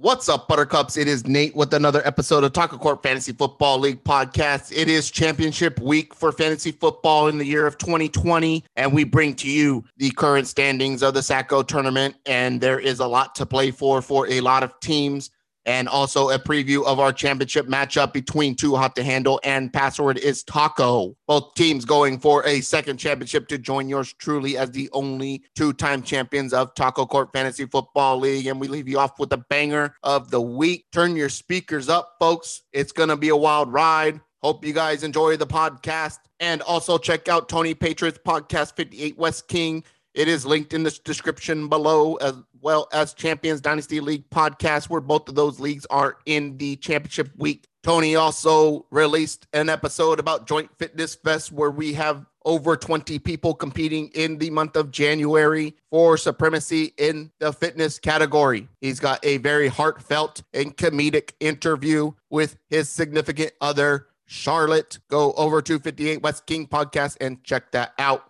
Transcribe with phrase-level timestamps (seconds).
[0.00, 0.96] What's up, Buttercups?
[0.96, 4.70] It is Nate with another episode of Taco Court Fantasy Football League podcast.
[4.70, 9.34] It is championship week for fantasy football in the year of 2020, and we bring
[9.34, 12.14] to you the current standings of the Sacko tournament.
[12.26, 15.30] And there is a lot to play for for a lot of teams
[15.68, 20.16] and also a preview of our championship matchup between Too Hot to Handle and Password
[20.16, 21.14] is Taco.
[21.26, 25.74] Both teams going for a second championship to join yours truly as the only two
[25.74, 28.46] time champions of Taco Court Fantasy Football League.
[28.46, 30.86] And we leave you off with a banger of the week.
[30.90, 32.62] Turn your speakers up, folks.
[32.72, 34.22] It's going to be a wild ride.
[34.42, 36.18] Hope you guys enjoy the podcast.
[36.40, 39.84] And also check out Tony Patriots Podcast 58 West King.
[40.18, 45.00] It is linked in the description below, as well as Champions Dynasty League podcast, where
[45.00, 47.68] both of those leagues are in the championship week.
[47.84, 53.54] Tony also released an episode about Joint Fitness Fest, where we have over 20 people
[53.54, 58.66] competing in the month of January for supremacy in the fitness category.
[58.80, 64.98] He's got a very heartfelt and comedic interview with his significant other, Charlotte.
[65.08, 68.24] Go over to 58 West King podcast and check that out.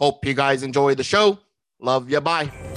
[0.00, 1.38] Hope you guys enjoy the show.
[1.78, 2.20] Love you.
[2.20, 2.69] Bye.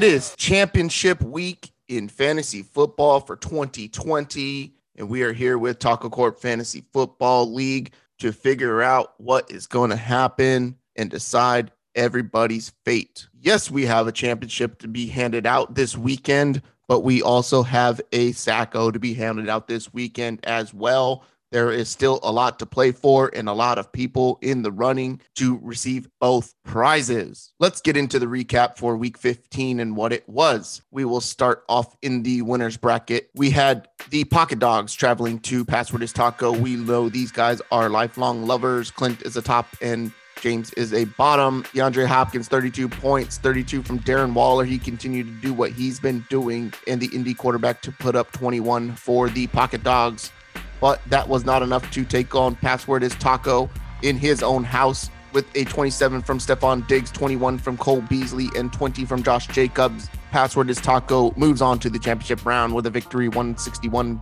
[0.00, 4.72] It is championship week in fantasy football for 2020.
[4.96, 9.66] And we are here with Taco Corp Fantasy Football League to figure out what is
[9.66, 13.28] going to happen and decide everybody's fate.
[13.38, 18.00] Yes, we have a championship to be handed out this weekend, but we also have
[18.12, 21.26] a Sacko to be handed out this weekend as well.
[21.52, 24.70] There is still a lot to play for and a lot of people in the
[24.70, 27.52] running to receive both prizes.
[27.58, 30.82] Let's get into the recap for week 15 and what it was.
[30.92, 33.30] We will start off in the winners bracket.
[33.34, 36.52] We had the Pocket Dogs traveling to Password is Taco.
[36.52, 38.92] We know these guys are lifelong lovers.
[38.92, 41.64] Clint is a top and James is a bottom.
[41.64, 44.64] DeAndre Hopkins, 32 points, 32 from Darren Waller.
[44.64, 48.32] He continued to do what he's been doing, and the Indy quarterback to put up
[48.32, 50.32] 21 for the Pocket Dogs
[50.80, 53.68] but that was not enough to take on Password is Taco
[54.02, 58.72] in his own house with a 27 from Stefon Diggs, 21 from Cole Beasley, and
[58.72, 60.08] 20 from Josh Jacobs.
[60.30, 64.20] Password is Taco moves on to the championship round with a victory 161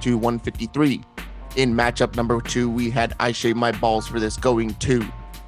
[0.00, 1.02] to 153.
[1.56, 5.04] In matchup number two, we had I Shave My Balls for this going to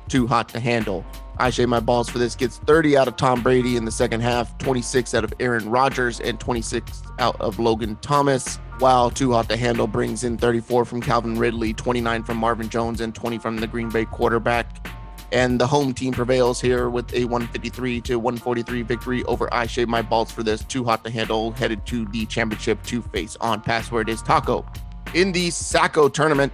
[0.09, 1.05] Too Hot to Handle.
[1.39, 4.21] I Shave My Balls for this gets 30 out of Tom Brady in the second
[4.21, 9.49] half, 26 out of Aaron Rodgers, and 26 out of Logan Thomas while Too Hot
[9.49, 13.57] to Handle brings in 34 from Calvin Ridley, 29 from Marvin Jones, and 20 from
[13.57, 14.89] the Green Bay quarterback.
[15.31, 19.89] And the home team prevails here with a 153 to 143 victory over I Shave
[19.89, 20.65] My Balls for this.
[20.65, 24.67] Too Hot to Handle headed to the championship to face on password is Taco.
[25.15, 26.53] In the Sacko tournament,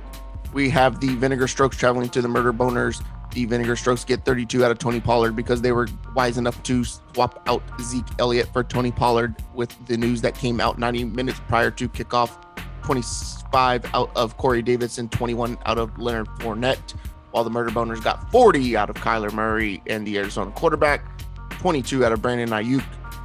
[0.52, 3.02] we have the Vinegar Strokes traveling to the Murder Boners
[3.32, 6.84] the Vinegar Strokes get 32 out of Tony Pollard because they were wise enough to
[6.84, 11.40] swap out Zeke Elliott for Tony Pollard with the news that came out 90 minutes
[11.48, 12.30] prior to kickoff
[12.82, 16.94] 25 out of Corey Davis and 21 out of Leonard Fournette,
[17.32, 21.04] while the Murder Boners got 40 out of Kyler Murray and the Arizona quarterback,
[21.50, 22.84] 22 out of Brandon Aiyuk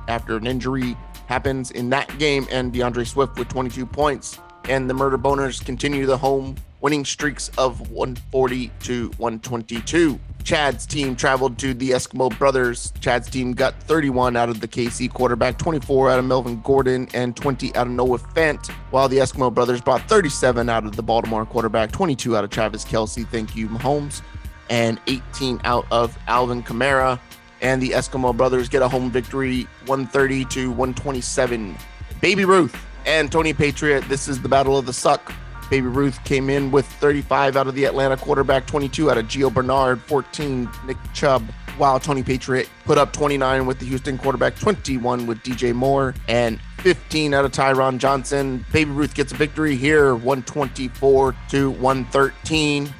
[0.09, 0.97] after an injury,
[1.27, 4.39] happens in that game, and D'Andre Swift with 22 points.
[4.65, 10.19] And the Murder Boners continue the home winning streaks of 140 to 122.
[10.43, 12.91] Chad's team traveled to the Eskimo Brothers.
[12.99, 17.37] Chad's team got 31 out of the KC quarterback, 24 out of Melvin Gordon, and
[17.37, 21.45] 20 out of Noah Fant, while the Eskimo Brothers brought 37 out of the Baltimore
[21.45, 24.21] quarterback, 22 out of Travis Kelce, thank you, Mahomes,
[24.69, 27.17] and 18 out of Alvin Kamara.
[27.61, 31.77] And the Eskimo Brothers get a home victory, 130 to 127.
[32.19, 32.75] Baby Ruth
[33.05, 35.33] and Tony Patriot, this is the battle of the suck.
[35.73, 39.51] Baby Ruth came in with 35 out of the Atlanta quarterback, 22 out of Gio
[39.51, 41.41] Bernard, 14 Nick Chubb,
[41.79, 46.59] while Tony Patriot put up 29 with the Houston quarterback, 21 with DJ Moore, and
[46.77, 48.63] 15 out of Tyron Johnson.
[48.71, 52.93] Baby Ruth gets a victory here, 124 to 113.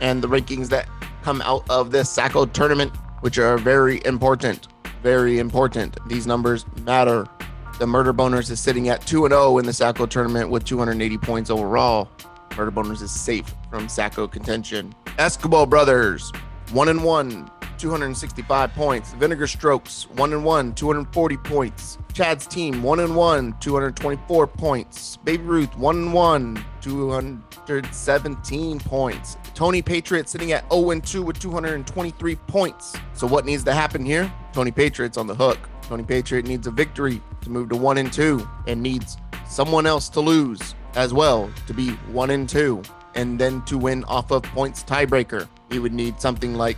[0.00, 0.88] And the rankings that
[1.24, 2.92] come out of this Sacko tournament,
[3.22, 4.68] which are very important,
[5.02, 5.96] very important.
[6.08, 7.26] These numbers matter.
[7.80, 11.48] The Murder Boners is sitting at 2 0 in the Sacko tournament with 280 points
[11.48, 12.10] overall.
[12.54, 14.94] Murder Boners is safe from Sacko contention.
[15.16, 16.30] Eskimo Brothers,
[16.72, 19.14] 1 and 1, 265 points.
[19.14, 21.96] Vinegar Strokes, 1 and 1, 240 points.
[22.12, 25.16] Chad's team, 1 and 1, 224 points.
[25.16, 29.38] Baby Ruth, 1 and 1, 217 points.
[29.54, 32.94] Tony Patriot sitting at 0 and 2 with 223 points.
[33.14, 34.30] So what needs to happen here?
[34.52, 35.58] Tony Patriot's on the hook.
[35.90, 39.16] Tony Patriot needs a victory to move to 1 and 2 and needs
[39.48, 42.80] someone else to lose as well to be 1 and 2
[43.16, 45.48] and then to win off of points tiebreaker.
[45.68, 46.76] He would need something like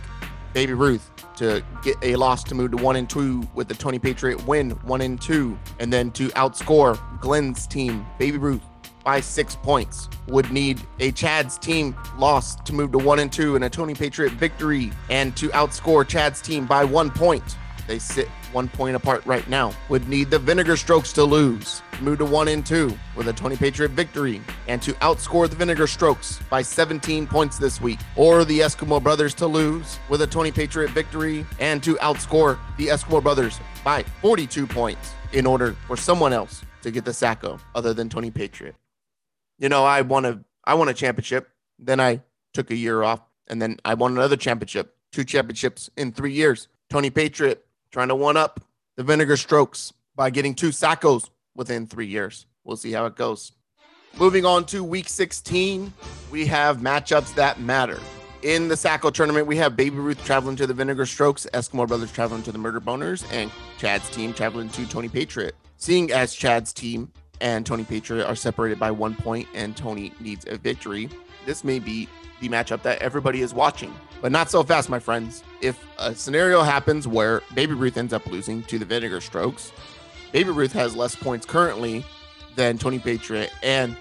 [0.55, 3.99] Baby Ruth to get a loss to move to one and two with the Tony
[3.99, 8.61] Patriot win one and two, and then to outscore Glenn's team, Baby Ruth,
[9.03, 10.09] by six points.
[10.27, 13.93] Would need a Chad's team loss to move to one and two and a Tony
[13.93, 17.57] Patriot victory, and to outscore Chad's team by one point.
[17.87, 19.73] They sit one point apart right now.
[19.89, 23.57] Would need the Vinegar Strokes to lose, move to one and two with a Tony
[23.57, 27.99] Patriot victory, and to outscore the Vinegar Strokes by 17 points this week.
[28.15, 32.87] Or the Eskimo Brothers to lose with a Tony Patriot victory and to outscore the
[32.87, 37.93] Eskimo Brothers by 42 points in order for someone else to get the Sacko other
[37.93, 38.75] than Tony Patriot.
[39.59, 42.21] You know, I won a I won a championship, then I
[42.53, 46.69] took a year off, and then I won another championship, two championships in three years.
[46.89, 48.59] Tony Patriot trying to one up
[48.97, 52.47] the Vinegar Strokes by getting two Sackos within three years.
[52.63, 53.53] We'll see how it goes.
[54.17, 55.93] Moving on to week 16,
[56.31, 57.99] we have matchups that matter.
[58.41, 62.11] In the Sacko tournament, we have Baby Ruth traveling to the Vinegar Strokes, Eskimo Brothers
[62.11, 65.55] traveling to the Murder Boners, and Chad's team traveling to Tony Patriot.
[65.77, 67.11] Seeing as Chad's team
[67.43, 71.09] and Tony Patriot are separated by one point and Tony needs a victory,
[71.45, 72.07] this may be
[72.39, 73.93] the matchup that everybody is watching.
[74.21, 75.43] But not so fast, my friends.
[75.61, 79.73] If a scenario happens where Baby Ruth ends up losing to the Vinegar Strokes,
[80.31, 82.05] Baby Ruth has less points currently
[82.55, 83.97] than Tony Patriot and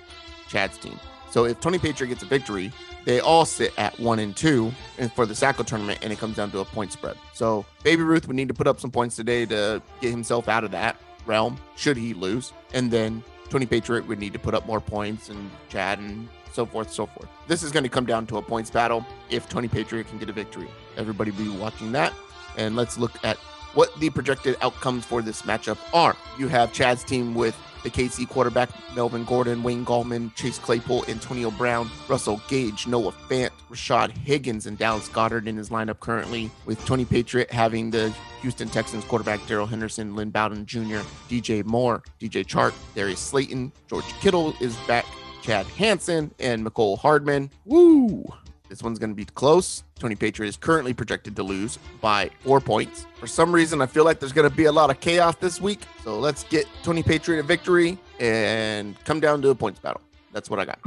[0.49, 0.99] Chad's team.
[1.31, 2.73] So if Tony Patriot gets a victory,
[3.05, 6.37] they all sit at one and two and for the Sacko tournament, and it comes
[6.37, 7.17] down to a point spread.
[7.35, 10.63] So Baby Ruth would need to put up some points today to get himself out
[10.63, 10.97] of that
[11.27, 12.53] realm, should he lose.
[12.73, 16.65] And then Tony Patriot would need to put up more points, and Chad and so
[16.65, 17.29] forth, so forth.
[17.49, 20.31] This is going to come down to a points battle if Tony Patriot can get
[20.31, 20.69] a victory.
[20.97, 22.15] Everybody be watching that.
[22.57, 23.37] And let's look at
[23.75, 26.17] what the projected outcomes for this matchup are.
[26.39, 31.51] You have Chad's team with the KC quarterback, Melvin Gordon, Wayne Gallman, Chase Claypool, Antonio
[31.51, 36.85] Brown, Russell Gage, Noah Fant, Rashad Higgins, and Dallas Goedert in his lineup currently, with
[36.85, 42.45] Tony Patriot having the Houston Texans quarterback Darrell Henderson, Lynn Bowden Jr., DJ Moore, DJ
[42.45, 45.07] Chark, Darius Slayton, George Kittle is back,
[45.43, 47.51] Chad Hansen, and Mecole Hardman.
[47.65, 48.25] Woo!
[48.73, 49.85] This one's going to be close.
[49.99, 53.05] Tony Patriot is currently projected to lose by four points.
[53.17, 55.61] For some reason, I feel like there's going to be a lot of chaos this
[55.61, 55.81] week.
[56.03, 60.01] So let's get Tony Patriot a victory and come down to a points battle.
[60.33, 60.79] That's what I got.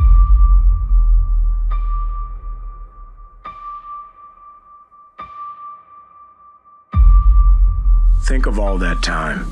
[8.23, 9.45] Think of all that time.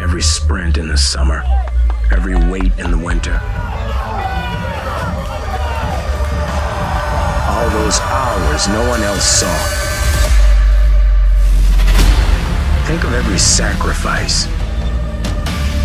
[0.00, 1.42] Every sprint in the summer,
[2.12, 3.40] every wait in the winter.
[7.76, 9.56] Those hours no one else saw.
[12.86, 14.48] Think of every sacrifice.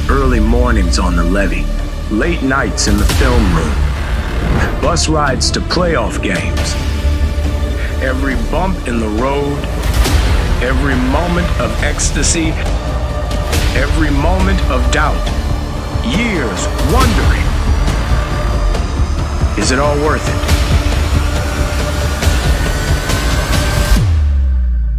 [0.09, 1.65] Early mornings on the levee,
[2.09, 3.75] late nights in the film room,
[4.81, 6.75] bus rides to playoff games.
[8.01, 9.57] Every bump in the road,
[10.63, 12.51] every moment of ecstasy,
[13.75, 15.27] every moment of doubt,
[16.05, 17.51] years wondering
[19.57, 20.50] is it all worth it?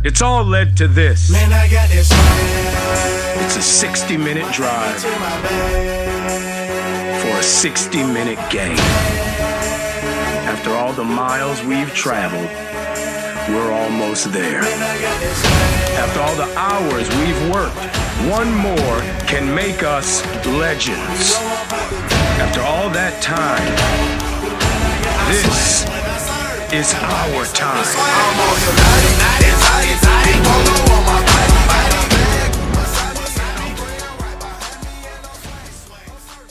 [0.05, 1.31] It's all led to this.
[1.31, 1.49] Man,
[1.89, 2.11] this
[3.45, 5.01] it's a 60 minute drive
[7.23, 8.77] for a 60 minute game.
[10.51, 12.51] After all the miles we've traveled,
[13.55, 14.63] we're almost there.
[16.03, 17.79] After all the hours we've worked,
[18.29, 21.37] one more can make us legends.
[22.43, 23.63] After all that time,
[25.31, 26.02] this
[26.73, 27.85] is our time.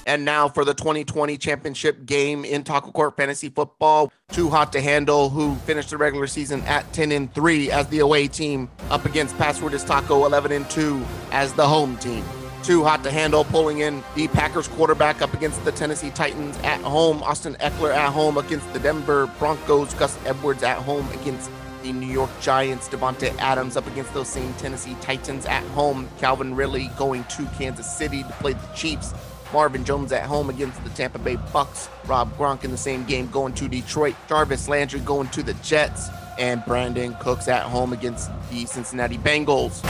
[0.06, 4.12] And now for the 2020 championship game in Taco Court Fantasy Football.
[4.32, 8.00] Too hot to handle, who finished the regular season at 10 and 3 as the
[8.00, 12.24] away team, up against Password is Taco 11 and 2 as the home team.
[12.63, 16.80] Too hot to handle, pulling in the Packers quarterback up against the Tennessee Titans at
[16.82, 17.24] home.
[17.24, 19.96] Austin Ekeler at home against the Denver Broncos.
[19.96, 21.50] Gus Edwards at home against
[21.82, 22.88] the New York Giants.
[22.88, 26.08] Davante Adams up against those same Tennessee Titans at home.
[26.20, 29.12] Calvin Ridley going to Kansas City to play the Chiefs.
[29.51, 31.89] Marvin Jones at home against the Tampa Bay Bucks.
[32.06, 34.15] Rob Gronk in the same game going to Detroit.
[34.30, 36.10] Jarvis Landry going to the Jets.
[36.38, 39.82] And Brandin Cooks at home against the Cincinnati Bengals.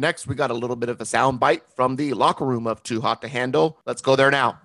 [0.00, 2.82] Next, we got a little bit of a sound bite from the locker room of
[2.82, 3.78] Too Hot to Handle.
[3.84, 4.58] Let's go there now.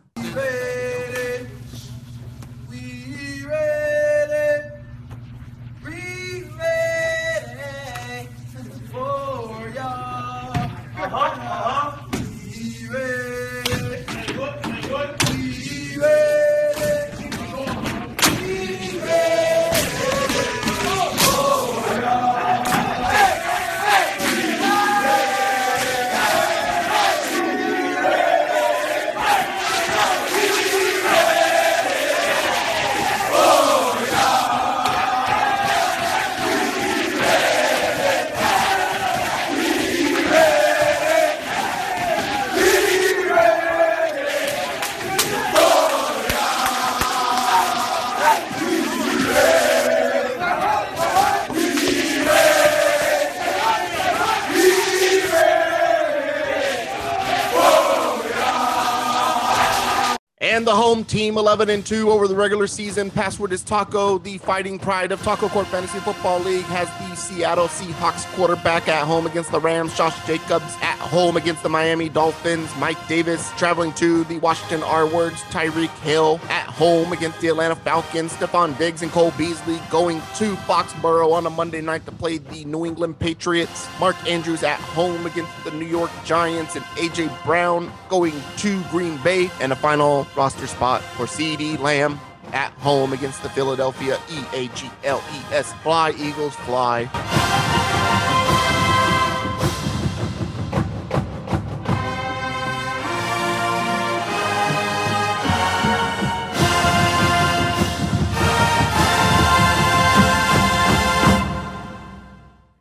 [60.56, 63.12] And the home team 11 and 2 over the regular season.
[63.12, 64.20] Password is Taco.
[64.20, 69.04] The fighting pride of Taco Court Fantasy Football League has the Seattle Seahawks quarterback at
[69.06, 69.98] home against the Rams.
[69.98, 72.74] Josh Jacobs at home against the Miami Dolphins.
[72.78, 75.42] Mike Davis traveling to the Washington R Words.
[75.52, 78.32] Tyreek Hill at home against the Atlanta Falcons.
[78.32, 82.64] Stefon Diggs and Cole Beasley going to Foxborough on a Monday night to play the
[82.64, 83.90] New England Patriots.
[84.00, 86.78] Mark Andrews at home against the New York Giants.
[86.78, 89.52] And AJ Brown going to Green Bay.
[89.60, 92.20] And a final roster spot for CeeDee Lamb
[92.54, 95.74] at home against the Philadelphia E A G L E S.
[95.82, 97.10] Fly, Eagles, fly.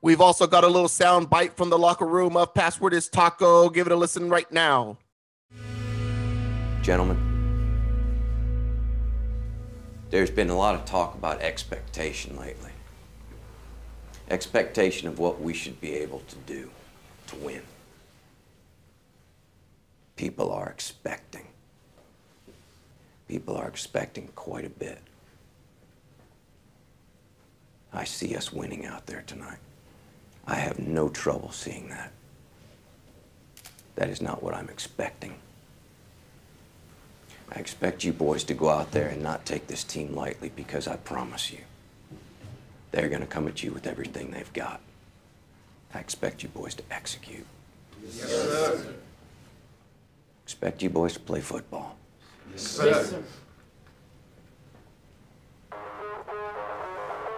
[0.03, 3.71] We've also got a little sound bite from the locker room of Password is Taco.
[3.71, 4.99] Give it a listen right now.
[6.83, 7.34] Gentlemen,
[10.15, 12.71] there's been a lot of talk about expectation lately.
[14.31, 16.71] Expectation of what we should be able to do
[17.27, 17.63] to win.
[20.15, 21.49] People are expecting.
[23.27, 25.01] People are expecting quite a bit.
[27.93, 29.59] I see us winning out there tonight.
[30.47, 32.13] I have no trouble seeing that.
[33.97, 35.35] That is not what I'm expecting.
[37.55, 40.89] I expect you boys to go out there and not take this team lightly because
[40.89, 41.61] I promise you,
[42.91, 44.81] they're going to come at you with everything they've got.
[45.95, 47.47] I expect you boys to execute.
[48.03, 48.95] Yes, sir.
[50.45, 51.97] Expect you boys to play football.
[52.51, 52.87] Yes, sir.
[52.87, 53.23] Yes, sir.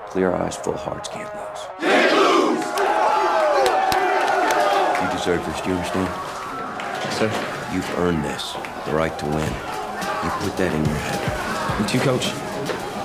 [0.07, 1.61] Clear eyes, full hearts can't lose.
[1.81, 2.65] Can't lose!
[5.03, 6.09] You deserve this, do you understand?
[7.05, 7.31] Yes, sir.
[7.75, 8.55] You've earned this,
[8.87, 9.86] the right to win.
[10.25, 11.81] You put that in your head.
[11.81, 12.33] Me too, coach.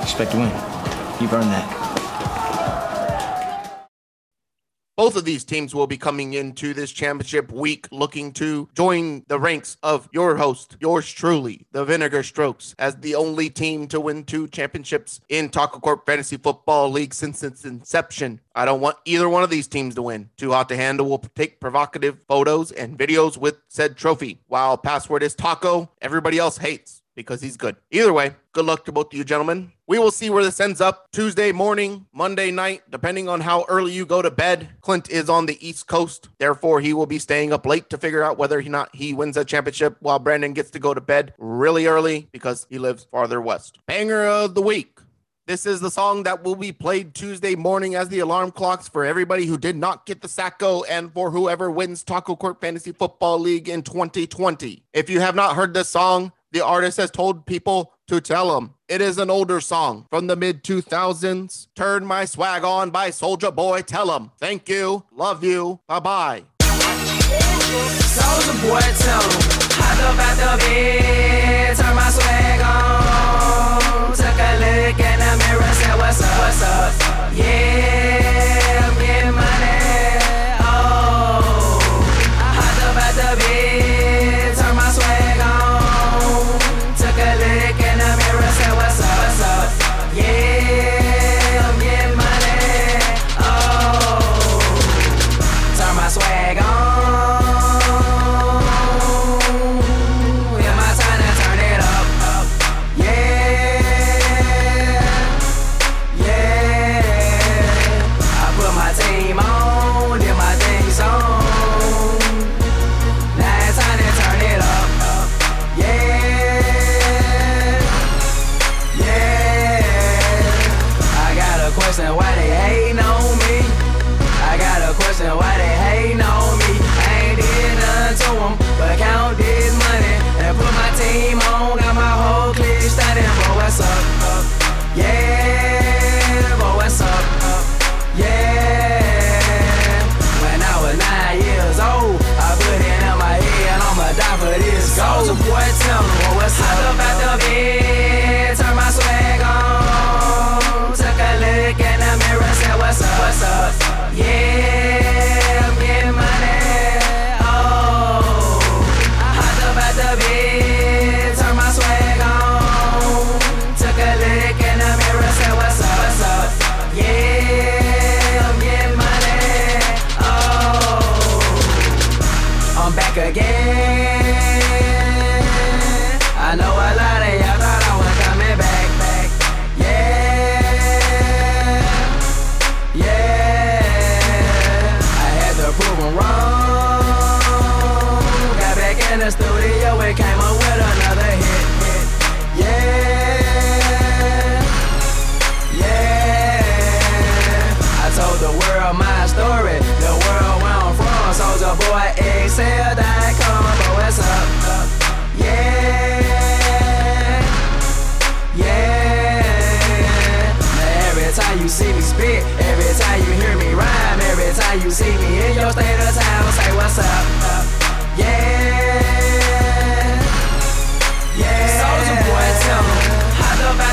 [0.01, 0.49] Expect to win.
[1.21, 1.81] You've earned that.
[5.01, 9.39] Both of these teams will be coming into this championship week looking to join the
[9.39, 14.23] ranks of your host, yours truly, the Vinegar Strokes, as the only team to win
[14.23, 18.41] two championships in Taco Corp Fantasy Football League since its inception.
[18.53, 20.29] I don't want either one of these teams to win.
[20.37, 24.41] Too Hot to Handle will take provocative photos and videos with said trophy.
[24.47, 27.75] While password is Taco, everybody else hates because he's good.
[27.91, 29.71] Either way, good luck to both of you gentlemen.
[29.87, 33.91] We will see where this ends up Tuesday morning, Monday night, depending on how early
[33.91, 34.69] you go to bed.
[34.81, 38.23] Clint is on the East Coast, therefore he will be staying up late to figure
[38.23, 41.33] out whether or not he wins a championship while Brandon gets to go to bed
[41.37, 43.79] really early because he lives farther west.
[43.85, 44.99] Banger of the week.
[45.47, 49.03] This is the song that will be played Tuesday morning as the alarm clocks for
[49.03, 53.39] everybody who did not get the Sacko and for whoever wins Taco Court Fantasy Football
[53.39, 54.83] League in 2020.
[54.93, 58.73] If you have not heard this song, the artist has told people to tell him.
[58.89, 61.67] It is an older song from the mid 2000s.
[61.75, 63.81] Turn my swag on by Soulja Boy.
[63.83, 64.31] Tell him.
[64.39, 65.05] Thank you.
[65.15, 65.79] Love you.
[65.87, 66.43] Bye bye.
[68.11, 69.41] Soulja Boy, tell him.
[69.79, 71.77] Hop up out the bed.
[71.77, 74.11] Turn my swag on.
[74.11, 75.73] Took a look in the mirror.
[75.73, 76.37] Said, What's up?
[76.39, 76.91] What's up?
[77.33, 78.50] Yeah,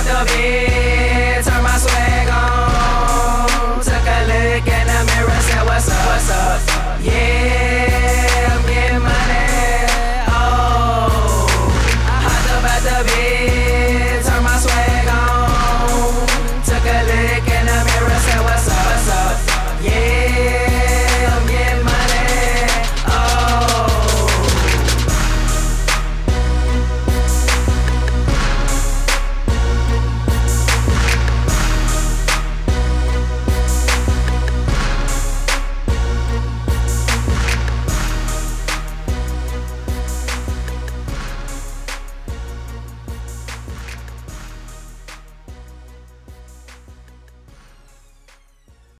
[0.08, 6.06] the bed, turn my swag on, took a look in the mirror, said what's up?
[6.06, 7.04] What's up?
[7.04, 7.57] Yeah.